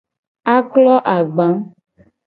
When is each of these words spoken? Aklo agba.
Aklo 0.55 0.95
agba. 1.15 1.47